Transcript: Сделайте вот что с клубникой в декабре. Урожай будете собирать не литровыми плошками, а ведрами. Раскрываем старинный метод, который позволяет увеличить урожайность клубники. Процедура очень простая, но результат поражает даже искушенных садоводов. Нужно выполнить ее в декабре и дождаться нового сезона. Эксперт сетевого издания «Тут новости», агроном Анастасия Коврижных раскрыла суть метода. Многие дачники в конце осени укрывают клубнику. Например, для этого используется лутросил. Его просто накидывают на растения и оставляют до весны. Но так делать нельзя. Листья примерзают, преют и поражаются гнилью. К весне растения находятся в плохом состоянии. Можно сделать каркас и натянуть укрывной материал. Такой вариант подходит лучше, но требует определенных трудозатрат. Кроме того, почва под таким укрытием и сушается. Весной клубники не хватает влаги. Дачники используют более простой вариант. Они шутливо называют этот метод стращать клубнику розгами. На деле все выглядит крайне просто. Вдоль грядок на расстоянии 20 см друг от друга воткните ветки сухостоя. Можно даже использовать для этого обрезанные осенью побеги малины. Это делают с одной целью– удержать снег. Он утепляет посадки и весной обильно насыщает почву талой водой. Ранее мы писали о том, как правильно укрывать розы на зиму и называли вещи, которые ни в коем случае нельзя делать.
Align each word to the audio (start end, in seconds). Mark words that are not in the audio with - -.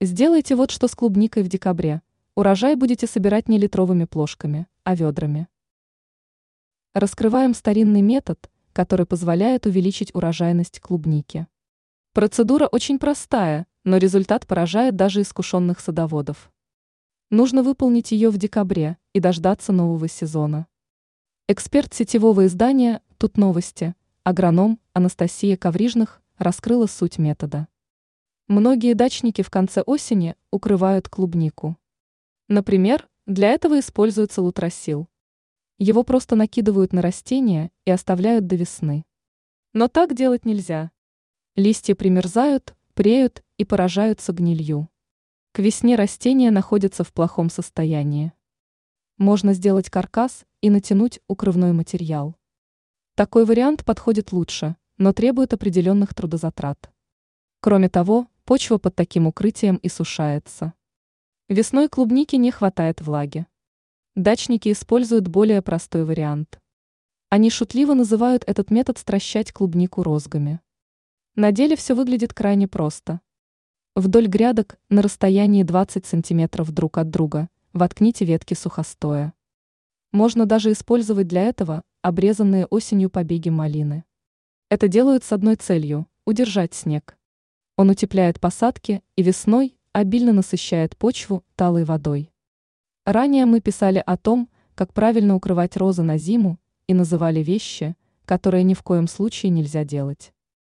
Сделайте 0.00 0.54
вот 0.54 0.70
что 0.70 0.86
с 0.86 0.94
клубникой 0.94 1.42
в 1.42 1.48
декабре. 1.48 2.02
Урожай 2.36 2.76
будете 2.76 3.08
собирать 3.08 3.48
не 3.48 3.58
литровыми 3.58 4.04
плошками, 4.04 4.68
а 4.84 4.94
ведрами. 4.94 5.48
Раскрываем 6.94 7.52
старинный 7.52 8.00
метод, 8.00 8.48
который 8.72 9.06
позволяет 9.06 9.66
увеличить 9.66 10.14
урожайность 10.14 10.78
клубники. 10.78 11.48
Процедура 12.12 12.68
очень 12.68 13.00
простая, 13.00 13.66
но 13.82 13.96
результат 13.96 14.46
поражает 14.46 14.94
даже 14.94 15.22
искушенных 15.22 15.80
садоводов. 15.80 16.52
Нужно 17.30 17.64
выполнить 17.64 18.12
ее 18.12 18.30
в 18.30 18.38
декабре 18.38 18.98
и 19.14 19.18
дождаться 19.18 19.72
нового 19.72 20.06
сезона. 20.06 20.68
Эксперт 21.48 21.92
сетевого 21.92 22.46
издания 22.46 23.02
«Тут 23.16 23.36
новости», 23.36 23.96
агроном 24.22 24.78
Анастасия 24.92 25.56
Коврижных 25.56 26.22
раскрыла 26.38 26.86
суть 26.86 27.18
метода. 27.18 27.66
Многие 28.48 28.94
дачники 28.94 29.42
в 29.42 29.50
конце 29.50 29.82
осени 29.82 30.34
укрывают 30.50 31.10
клубнику. 31.10 31.76
Например, 32.48 33.06
для 33.26 33.50
этого 33.50 33.78
используется 33.78 34.40
лутросил. 34.40 35.06
Его 35.76 36.02
просто 36.02 36.34
накидывают 36.34 36.94
на 36.94 37.02
растения 37.02 37.70
и 37.84 37.90
оставляют 37.90 38.46
до 38.46 38.56
весны. 38.56 39.04
Но 39.74 39.88
так 39.88 40.14
делать 40.14 40.46
нельзя. 40.46 40.90
Листья 41.56 41.94
примерзают, 41.94 42.74
преют 42.94 43.44
и 43.58 43.66
поражаются 43.66 44.32
гнилью. 44.32 44.88
К 45.52 45.58
весне 45.58 45.94
растения 45.94 46.50
находятся 46.50 47.04
в 47.04 47.12
плохом 47.12 47.50
состоянии. 47.50 48.32
Можно 49.18 49.52
сделать 49.52 49.90
каркас 49.90 50.46
и 50.62 50.70
натянуть 50.70 51.20
укрывной 51.28 51.74
материал. 51.74 52.34
Такой 53.14 53.44
вариант 53.44 53.84
подходит 53.84 54.32
лучше, 54.32 54.76
но 54.96 55.12
требует 55.12 55.52
определенных 55.52 56.14
трудозатрат. 56.14 56.90
Кроме 57.60 57.90
того, 57.90 58.26
почва 58.48 58.78
под 58.78 58.94
таким 58.94 59.26
укрытием 59.26 59.76
и 59.76 59.90
сушается. 59.90 60.72
Весной 61.50 61.90
клубники 61.90 62.36
не 62.36 62.50
хватает 62.50 63.02
влаги. 63.02 63.46
Дачники 64.16 64.72
используют 64.72 65.28
более 65.28 65.60
простой 65.60 66.06
вариант. 66.06 66.58
Они 67.28 67.50
шутливо 67.50 67.92
называют 67.92 68.44
этот 68.46 68.70
метод 68.70 68.96
стращать 68.96 69.52
клубнику 69.52 70.02
розгами. 70.02 70.60
На 71.34 71.52
деле 71.52 71.76
все 71.76 71.94
выглядит 71.94 72.32
крайне 72.32 72.66
просто. 72.66 73.20
Вдоль 73.94 74.28
грядок 74.28 74.78
на 74.88 75.02
расстоянии 75.02 75.62
20 75.62 76.06
см 76.06 76.72
друг 76.72 76.96
от 76.96 77.10
друга 77.10 77.50
воткните 77.74 78.24
ветки 78.24 78.54
сухостоя. 78.54 79.34
Можно 80.10 80.46
даже 80.46 80.72
использовать 80.72 81.28
для 81.28 81.42
этого 81.42 81.82
обрезанные 82.00 82.64
осенью 82.64 83.10
побеги 83.10 83.50
малины. 83.50 84.04
Это 84.70 84.88
делают 84.88 85.22
с 85.22 85.32
одной 85.32 85.56
целью– 85.56 86.06
удержать 86.24 86.72
снег. 86.72 87.17
Он 87.78 87.90
утепляет 87.90 88.40
посадки 88.40 89.04
и 89.14 89.22
весной 89.22 89.76
обильно 89.92 90.32
насыщает 90.32 90.96
почву 90.96 91.44
талой 91.54 91.84
водой. 91.84 92.32
Ранее 93.06 93.46
мы 93.46 93.60
писали 93.60 94.02
о 94.04 94.16
том, 94.16 94.48
как 94.74 94.92
правильно 94.92 95.36
укрывать 95.36 95.76
розы 95.76 96.02
на 96.02 96.18
зиму 96.18 96.58
и 96.88 96.94
называли 96.94 97.38
вещи, 97.38 97.94
которые 98.24 98.64
ни 98.64 98.74
в 98.74 98.82
коем 98.82 99.06
случае 99.06 99.50
нельзя 99.50 99.84
делать. 99.84 100.32